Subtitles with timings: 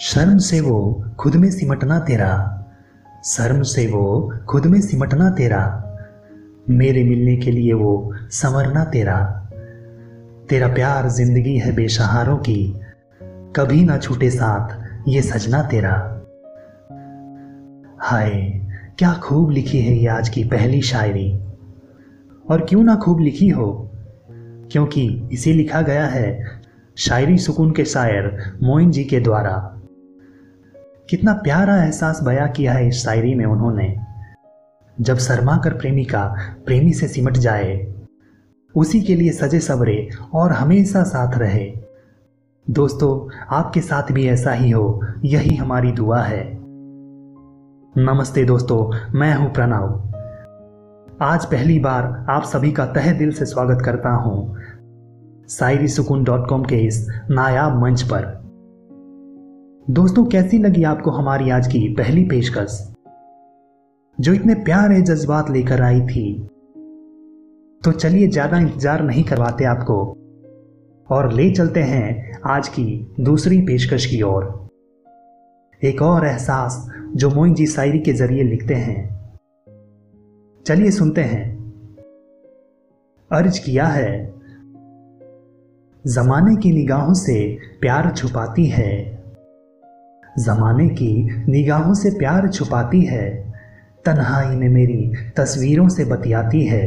[0.00, 2.64] शर्म से वो खुद में सिमटना तेरा।
[3.24, 5.84] शर्म से वो खुद में सिमटना तेरा।
[6.70, 9.48] मेरे मिलने के लिए वो संवरना तेरा।
[10.50, 12.80] तेरा प्यार ज़िंदगी है बेसहारों की।
[13.56, 16.22] कभी ना छूटे साथ ये सजना तेरा।
[17.98, 18.30] हाय,
[18.98, 21.40] क्या खूब लिखी है ये आज की पहली शायरी।
[22.50, 23.90] और क्यों ना खूब लिखी हो?
[24.72, 26.60] क्योंकि इसे लिखा गया है
[26.96, 29.76] शायरी सुकून के शायर मोइन जी के द्वारा।
[31.10, 33.96] कितना प्यारा एहसास बया किया है इस शायरी में उन्होंने।
[35.00, 36.36] जब शर्मा कर प्रेमिका
[36.66, 37.94] प्रेमी से सिमट जाए,
[38.76, 41.72] उसी के लिए सजे सवरे और हमेशा साथ रहे।
[42.70, 46.58] दोस्तों, आपके साथ भी ऐसा ही हो, यही हमारी दुआ है।
[47.96, 50.12] नमस्ते दोस्तों, मैं हूँ प्रणव।
[51.22, 54.56] आज पहली बार आप सभी का तहे दिल से स्वागत करता हूँ।
[55.48, 58.39] सायरी सुकून डॉट कॉम के इस नायाब मंच पर।
[59.90, 62.94] दोस्तों, कैसी लगी आपको हमारी आज की पहली पेशकश?
[64.20, 66.48] जो इतने प्यारे जज्बात लेकर आई थी।
[67.84, 70.16] तो चलिए, ज़्यादा इंतज़ार नहीं करवाते आपको।
[71.10, 74.70] और ले चलते हैं आज की दूसरी पेशकश की ओर।
[75.84, 79.30] एक और एहसास जो मोइन जी शायरी के ज़रिए लिखते हैं।
[80.66, 81.74] चलिए सुनते हैं।
[83.32, 84.34] अर्ज़ किया है,
[86.06, 89.19] जमाने की निगाहों से प्यार छुपाती है।
[90.44, 91.12] जमाने की
[91.48, 93.52] निगाहों से प्यार छुपाती है,
[94.04, 96.84] तन्हाई में मेरी तस्वीरों से बतियाती है।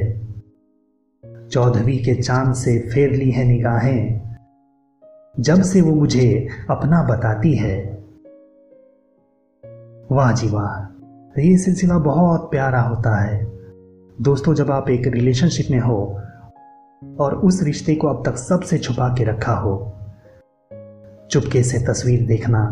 [1.49, 4.21] चौदहवीं के चाँद से फेर ली है निगाहें,
[5.39, 7.77] जब से वो मुझे अपना बताती है।
[10.11, 13.45] वाह जी वाह, ये सिलसिला बहुत प्यारा होता है।
[14.21, 16.21] दोस्तों, जब आप एक रिलेशनशिप में हो
[17.19, 19.75] और उस रिश्ते को अब तक सबसे छुपा के रखा हो,
[21.31, 22.63] चुपके से तस्वीर देखना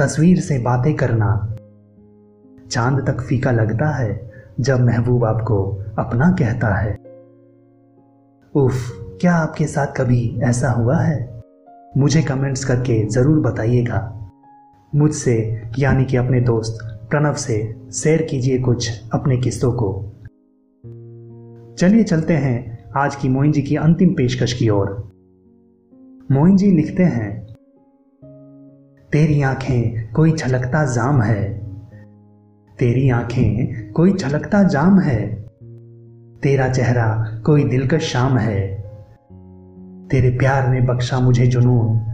[0.00, 1.56] तस्वीर से बातें करना।
[2.70, 4.30] चाँद तक फीका लगता है
[4.60, 6.94] जब महबूब आपको अपना कहता है।
[8.54, 8.74] उफ,
[9.20, 11.42] क्या आपके साथ कभी ऐसा हुआ है?
[11.96, 14.30] मुझे कमेंट्स करके ज़रूर बताइएगा।
[14.94, 16.78] मुझसे, यानी कि अपने दोस्त
[17.10, 20.12] प्रणव से शेयर कीजिए कुछ अपने किस्तों को।
[21.78, 25.12] चलिए चलते हैं आज की मोइन जी की अंतिम पेशकश की ओर।
[26.32, 27.49] मोइन जी लिखते हैं
[29.12, 31.58] तेरी आँखें कोई झलकता जाम है।
[32.78, 35.34] तेरी आँखें कोई झलकता जाम है।
[36.42, 38.68] तेरा चेहरा कोई दिलकश शाम है।
[40.08, 42.12] तेरे प्यार ने बख्शा मुझे जुनून।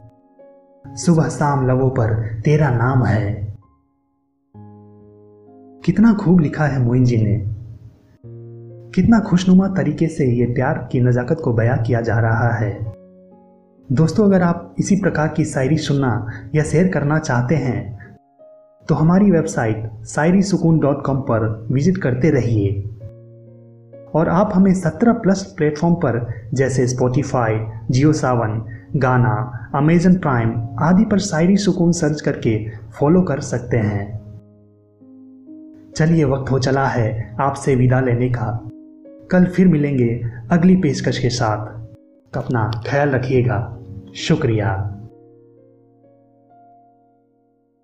[0.96, 3.56] सुबह शाम लबों पर तेरा नाम है।
[5.84, 7.44] कितना खूब लिखा है मोइन जी ने।
[8.90, 12.95] कितना खुशनुमा तरीके से ये प्यार की नज़ाकत को बयां किया जा रहा है।
[13.92, 17.96] दोस्तों, अगर आप इसी प्रकार की शायरी सुनना या शेयर करना चाहते हैं
[18.88, 22.82] तो हमारी वेबसाइट शायरी सुकून डॉट कॉम पर विज़िट करते रहिए।
[24.14, 26.18] और आप हमें 17 प्लस प्लेटफॉर्म पर,
[26.54, 27.58] जैसे स्पॉटिफाई
[27.90, 28.60] जियो सावन,
[28.96, 32.58] गाना अमेजन प्राइम आदि पर शायरी सुकून सर्च करके
[32.98, 34.04] फॉलो कर सकते हैं।
[35.96, 38.68] चलिए, वक्त हो चला है आपसे विदा लेने का।
[39.30, 41.85] कल फिर मिलेंगे अगली पेशकश के साथ।
[42.36, 43.78] तो अपना ख्याल रखिएगा।
[44.16, 44.95] शुक्रिया।